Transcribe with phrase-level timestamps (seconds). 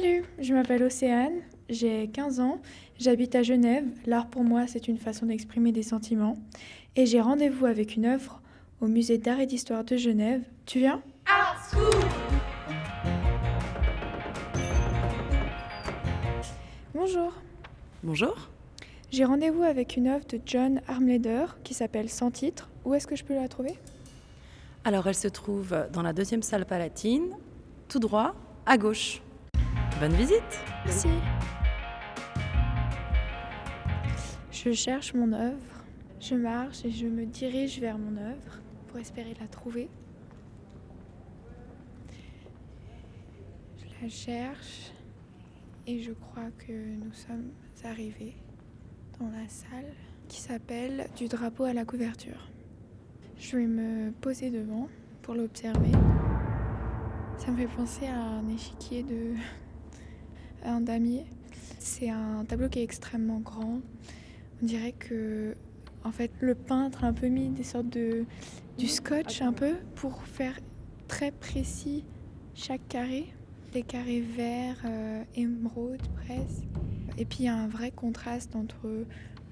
[0.00, 2.60] Salut, je m'appelle Océane, j'ai 15 ans,
[3.00, 3.84] j'habite à Genève.
[4.06, 6.36] L'art pour moi, c'est une façon d'exprimer des sentiments.
[6.94, 8.40] Et j'ai rendez-vous avec une œuvre
[8.80, 10.42] au musée d'art et d'histoire de Genève.
[10.66, 11.02] Tu viens?
[11.26, 12.00] Art School
[16.94, 17.32] Bonjour.
[18.04, 18.50] Bonjour.
[19.10, 22.70] J'ai rendez-vous avec une œuvre de John Armleder qui s'appelle Sans titre.
[22.84, 23.76] Où est-ce que je peux la trouver?
[24.84, 27.30] Alors elle se trouve dans la deuxième salle palatine,
[27.88, 29.22] tout droit, à gauche.
[30.00, 31.08] Bonne visite Merci.
[34.52, 35.58] Je cherche mon œuvre.
[36.20, 39.88] Je marche et je me dirige vers mon œuvre pour espérer la trouver.
[43.78, 44.92] Je la cherche
[45.88, 47.50] et je crois que nous sommes
[47.82, 48.36] arrivés
[49.18, 49.92] dans la salle
[50.28, 52.48] qui s'appelle Du drapeau à la couverture.
[53.36, 54.88] Je vais me poser devant
[55.22, 55.90] pour l'observer.
[57.36, 59.34] Ça me fait penser à un échiquier de
[60.64, 61.24] un damier.
[61.78, 63.80] C'est un tableau qui est extrêmement grand.
[64.62, 65.54] On dirait que
[66.04, 68.24] en fait le peintre a un peu mis des sortes de
[68.76, 70.58] du scotch un peu pour faire
[71.08, 72.04] très précis
[72.54, 73.26] chaque carré.
[73.72, 76.64] Des carrés verts, euh, émeraude presque.
[77.18, 79.04] Et puis il y a un vrai contraste entre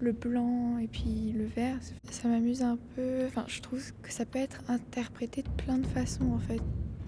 [0.00, 1.78] le blanc et puis le vert.
[2.10, 3.24] Ça m'amuse un peu.
[3.26, 6.60] Enfin, je trouve que ça peut être interprété de plein de façons en fait.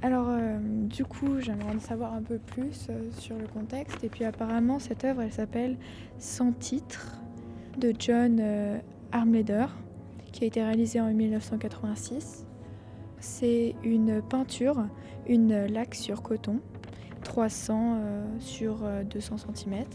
[0.07, 4.05] Alors, euh, du coup, j'aimerais en savoir un peu plus euh, sur le contexte.
[4.05, 5.77] Et puis, apparemment, cette œuvre, elle s'appelle
[6.21, 7.19] Sans titre
[7.77, 8.79] de John euh,
[9.11, 9.67] Armleder,
[10.31, 12.47] qui a été réalisée en 1986.
[13.19, 14.87] C'est une peinture,
[15.27, 16.61] une laque sur coton,
[17.25, 17.99] 300
[18.39, 19.87] sur 200 cm.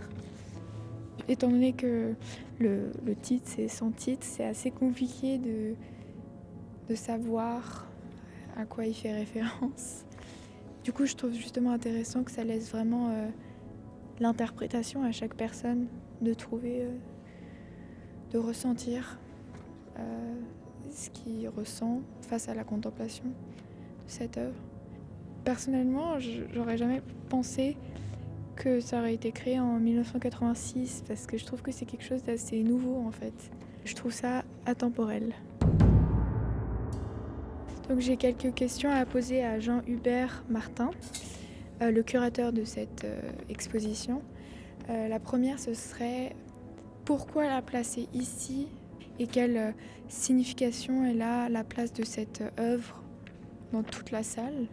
[1.30, 2.16] Étant donné que
[2.60, 5.76] le, le titre, c'est sans titre, c'est assez compliqué de,
[6.90, 7.88] de savoir
[8.58, 10.06] à quoi il fait référence.
[10.84, 13.28] Du coup, je trouve justement intéressant que ça laisse vraiment euh,
[14.20, 15.88] l'interprétation à chaque personne
[16.22, 16.92] de trouver, euh,
[18.32, 19.20] de ressentir
[20.00, 20.34] euh,
[20.92, 23.32] ce qu'il ressent face à la contemplation de
[24.08, 24.60] cette œuvre.
[25.44, 26.20] Personnellement,
[26.54, 27.78] j'aurais jamais pensé
[28.56, 32.24] que ça aurait été créé en 1986 parce que je trouve que c'est quelque chose
[32.24, 33.52] d'assez nouveau en fait.
[33.86, 35.34] Je trouve ça atemporel.
[37.90, 40.92] Donc j'ai quelques questions à poser à Jean-Hubert Martin,
[41.82, 43.20] euh, le curateur de cette euh,
[43.50, 44.22] exposition.
[44.90, 46.36] Euh, la première, ce serait
[47.06, 48.68] pourquoi la placer ici
[49.20, 49.74] et quelle
[50.08, 53.04] signification est là la place de cette œuvre
[53.74, 54.68] dans toute la salle?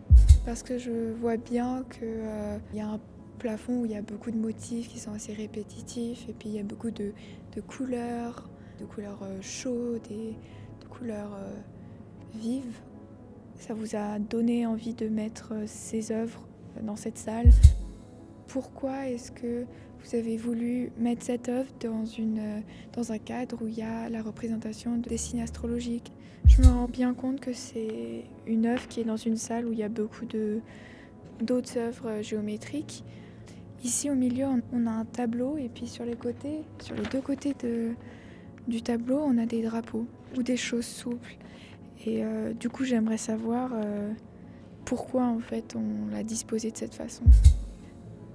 [0.44, 3.00] Parce que je vois bien qu'il y a un
[3.38, 6.54] plafond où il y a beaucoup de motifs qui sont assez répétitifs et puis il
[6.54, 7.12] y a beaucoup de,
[7.54, 8.48] de couleurs,
[8.80, 10.34] de couleurs chaudes et
[10.80, 11.36] de couleurs
[12.34, 12.78] vives
[13.58, 16.46] ça vous a donné envie de mettre euh, ces œuvres
[16.82, 17.50] dans cette salle?
[18.46, 19.64] Pourquoi est-ce que
[20.00, 22.60] vous avez voulu mettre cette œuvre dans, une, euh,
[22.92, 26.12] dans un cadre où il y a la représentation des signes astrologiques?
[26.46, 29.72] Je me rends bien compte que c'est une œuvre qui est dans une salle où
[29.72, 30.24] il y a beaucoup
[31.42, 33.04] d'autres œuvres euh, géométriques.
[33.84, 37.20] Ici au milieu, on a un tableau et puis sur les côtés, sur les deux
[37.20, 37.90] côtés de,
[38.66, 41.36] du tableau, on a des drapeaux ou des choses souples.
[42.08, 44.10] Et euh, du coup, j'aimerais savoir euh,
[44.86, 47.24] pourquoi en fait on l'a disposé de cette façon.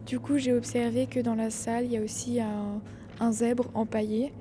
[0.05, 4.31] Du coup, j'ai observé que dans la salle, il y a aussi un, zèbre empaillé.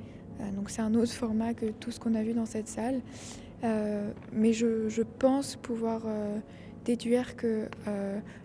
[0.41, 3.01] Euh, donc c'est un autre format que tout ce qu'on a vu dans cette salle.
[4.33, 6.03] mais je, pense pouvoir
[6.85, 7.69] déduire que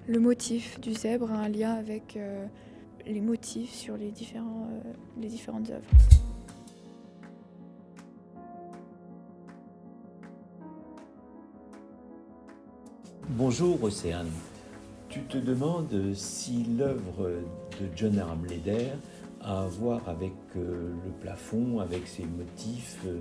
[0.07, 2.17] le motif du zèbre a un lien avec
[3.05, 6.36] les motifs sur les, différentes œuvres.
[13.37, 14.31] Bonjour Océane.
[15.09, 17.29] Tu te demandes si l'œuvre
[17.79, 18.93] de John Armleder
[19.41, 23.19] a à voir avec euh, le plafond, avec ses motifs, euh,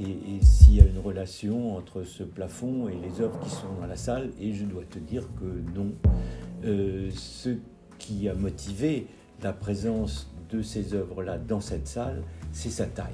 [0.00, 3.86] et, s'il y a une relation entre ce plafond et les œuvres qui sont dans
[3.86, 4.30] la salle.
[4.40, 5.92] Et je dois te dire que non.
[6.64, 7.50] Euh, ce
[7.98, 9.06] qui a motivé
[9.42, 12.22] la présence de ces œuvres-là dans cette salle,
[12.52, 13.12] c'est sa taille.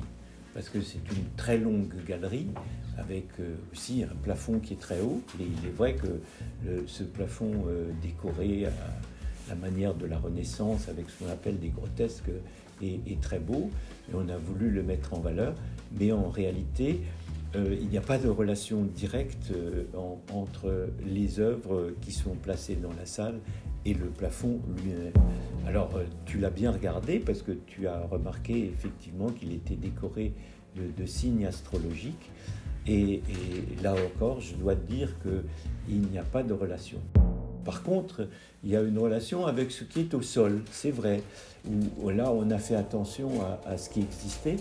[0.54, 2.46] Parce que c'est une très longue galerie
[2.96, 5.20] avec euh, aussi un plafond qui est très haut.
[5.40, 6.20] Et il est vrai que
[6.86, 8.70] ce plafond euh, décoré à
[9.48, 12.30] la manière de la Renaissance, avec ce qu'on appelle des grotesques,
[12.82, 13.70] est, très beau.
[14.10, 15.54] Et on a voulu le mettre en valeur.
[15.98, 17.00] Mais en réalité,
[17.56, 19.52] euh, il n'y a pas de relation directe
[20.32, 23.40] entre les œuvres qui sont placées dans la salle
[23.84, 25.12] et le plafond lui-même.
[25.66, 25.90] Alors,
[26.26, 30.32] tu l'as bien regardé parce que tu as remarqué effectivement qu'il était décoré
[30.76, 32.30] de signes astrologiques.
[32.86, 33.22] Et,
[33.82, 36.98] là encore, je dois dire qu'il n'y a pas de relation.
[37.64, 38.28] Par contre,
[38.62, 41.22] il y a une relation avec ce qui est au sol, c'est vrai.
[42.04, 43.30] Là, on a fait attention
[43.66, 44.56] à, ce qui existait.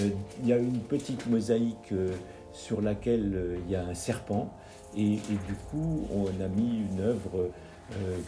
[0.00, 0.10] Euh,
[0.42, 2.10] il y a une petite mosaïque euh,
[2.52, 4.52] sur laquelle euh, il y a un serpent.
[4.96, 7.50] Et, du coup, on a mis une œuvre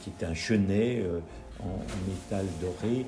[0.02, 1.04] qui est un chenet
[1.60, 3.06] en, métal doré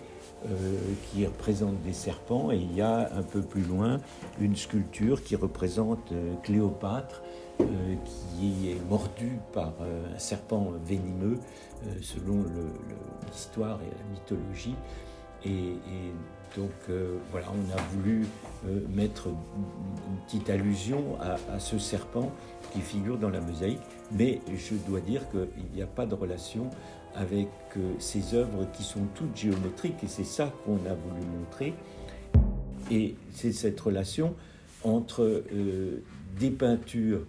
[1.10, 2.50] qui représente des serpents.
[2.50, 4.00] Et il y a un peu plus loin
[4.40, 6.12] une sculpture qui représente
[6.42, 7.22] Cléopâtre
[7.60, 11.40] euh, qui est mordu par euh, un serpent venimeux,
[11.86, 12.44] euh, selon
[13.26, 14.76] l'histoire et la mythologie.
[15.44, 15.73] Et,
[16.56, 16.70] donc
[17.31, 18.26] voilà, on a voulu
[18.88, 22.32] mettre une, petite allusion à, ce serpent
[22.73, 23.81] qui figure dans la mosaïque,
[24.12, 26.70] mais je dois dire qu'il n'y a pas de relation
[27.14, 27.49] avec
[27.99, 31.75] ces œuvres qui sont toutes géométriques, et c'est ça qu'on a voulu montrer.
[32.91, 34.34] Et c'est cette relation
[34.82, 35.43] entre
[36.38, 37.26] des peintures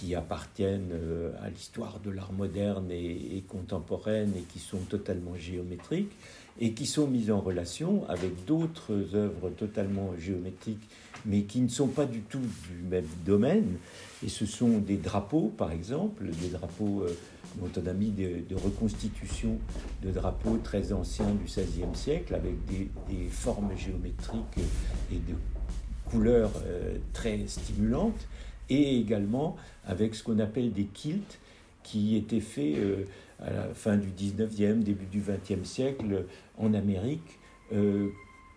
[0.00, 6.12] qui appartiennent euh, à l'histoire de l'art moderne et, contemporaine et qui sont totalement géométriques
[6.60, 10.88] et qui sont mises en relation avec d'autres œuvres totalement géométriques
[11.26, 13.76] mais qui ne sont pas du tout du même domaine.
[14.24, 17.16] Et ce sont des drapeaux, par exemple, des drapeaux euh,
[17.56, 19.58] dont on a mis de, reconstitution
[20.02, 22.88] de drapeaux très anciens du XVIe siècle avec des,
[23.30, 24.58] formes géométriques
[25.10, 25.34] et de
[26.10, 28.26] couleurs euh, très stimulantes
[28.68, 29.56] et également
[29.86, 31.38] avec ce qu'on appelle des kilts
[31.82, 33.04] qui étaient faits euh,
[33.40, 36.24] à la fin du 19e, début du 20e siècle
[36.58, 37.38] en Amérique,
[37.72, 38.08] euh,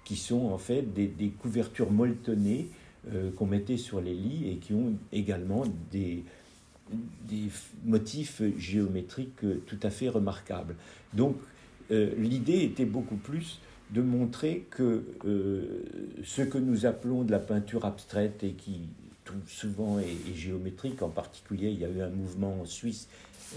[0.03, 2.67] qui sont en fait des, couvertures molletonnées
[3.13, 6.23] euh, qu'on mettait sur les lits et qui ont également des,
[7.27, 7.49] des
[7.85, 10.75] motifs géométriques tout à fait remarquables.
[11.13, 11.37] Donc
[11.89, 13.59] l'idée était beaucoup plus
[13.91, 15.03] de montrer que
[16.23, 18.89] ce que nous appelons de la peinture abstraite et qui
[19.23, 21.01] tout souvent et, géométrique.
[21.01, 23.07] En particulier, il y a eu un mouvement en Suisse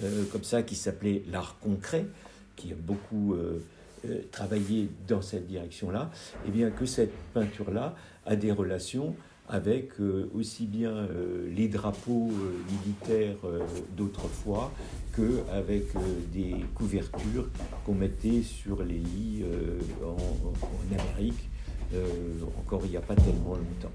[0.03, 2.07] euh, comme ça qui s'appelait l'art concret,
[2.55, 3.63] qui a beaucoup euh,
[4.07, 6.11] euh, travaillé dans cette direction-là.
[6.47, 9.15] Et bien que cette peinture-là a des relations
[9.49, 9.93] avec
[10.35, 11.07] aussi bien
[11.55, 12.33] les drapeaux
[12.69, 13.37] militaires
[13.97, 14.73] d'autrefois
[15.15, 15.85] qu'avec
[16.33, 17.49] des couvertures
[17.85, 19.45] qu'on mettait sur les lits
[20.05, 21.49] en Amérique,
[22.59, 23.93] encore il n'y a pas tellement longtemps.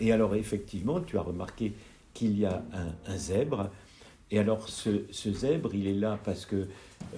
[0.00, 1.72] Et alors effectivement, tu as remarqué
[2.12, 2.62] qu'il y a
[3.06, 3.70] un, zèbre.
[4.30, 6.66] Et alors ce, zèbre, il est là parce que,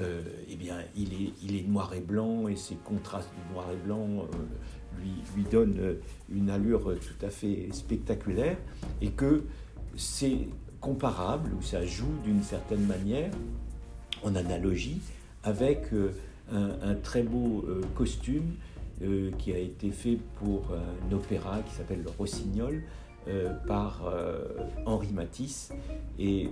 [0.00, 4.08] euh, eh bien, il est, noir et blanc et ces contrastes du noir et blanc
[4.08, 5.02] euh,
[5.36, 5.94] lui, donnent euh,
[6.30, 8.56] une allure tout à fait spectaculaire
[9.00, 9.44] et que
[9.96, 10.48] c'est
[10.80, 13.30] comparable ou ça joue d'une certaine manière
[14.22, 15.00] en analogie
[15.42, 15.86] avec
[16.52, 17.64] un, un, très beau
[17.94, 18.56] costume
[19.02, 22.82] euh, qui a été fait pour un opéra qui s'appelle Le Rossignol
[23.28, 24.42] euh, par euh,
[24.86, 25.70] Henri Matisse.
[26.18, 26.48] Et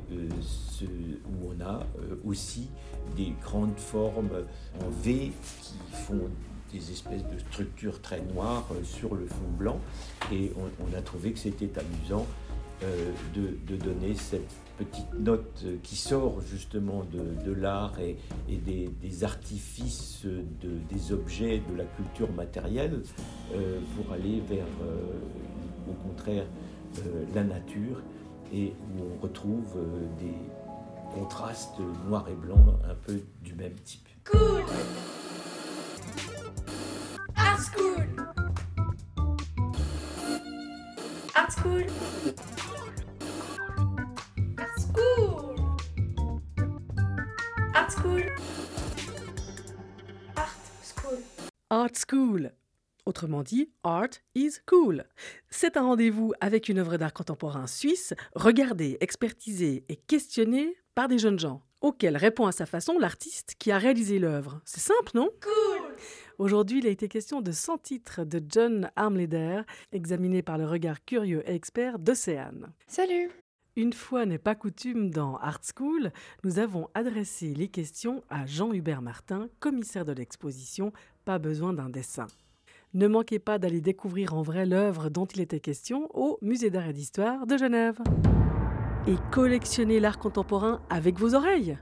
[0.82, 1.87] où on a
[2.26, 2.69] aussi
[3.17, 4.44] des grandes formes
[4.85, 5.32] en V
[5.62, 6.29] qui font
[6.70, 9.81] des espèces de structures très noires sur le fond blanc.
[10.31, 12.26] Et on, a trouvé que c'était amusant
[13.35, 18.17] de, donner cette petite note qui sort justement de, l'art et,
[18.49, 23.03] des, artifices de, des objets de la culture matérielle
[23.55, 26.46] euh, pour aller vers, euh, au contraire,
[26.99, 28.01] euh, la nature
[28.53, 29.77] et où on retrouve
[30.19, 30.34] des
[31.15, 34.08] contrastes noir et blanc un peu du même type.
[34.25, 34.65] Cool
[51.84, 52.50] Art School.
[53.05, 55.05] Autrement dit, Art is cool.
[55.50, 61.19] C'est un rendez-vous avec une œuvre d'art contemporain suisse, regardée, expertisée et questionnée par des
[61.19, 64.62] jeunes gens, auxquels répond à sa façon l'artiste qui a réalisé l'œuvre.
[64.64, 65.29] C'est simple, non?
[65.43, 65.94] Cool
[66.38, 69.60] Aujourd'hui, il a été question de 100 titres de John Armleder,
[69.93, 72.72] examinés par le regard curieux et expert d'Océane.
[72.86, 73.31] Salut
[73.77, 76.13] une fois n'est pas coutume dans Art School,
[76.45, 80.93] nous avons adressé les questions à Jean-Hubert Martin, commissaire de l'exposition
[81.25, 82.27] Pas besoin d'un dessin.
[82.93, 86.87] Ne manquez pas d'aller découvrir en vrai l'œuvre dont il était question au Musée d'art
[86.87, 87.99] et d'histoire de Genève.
[89.09, 91.77] Et collectionnez l'art contemporain avec vos oreilles.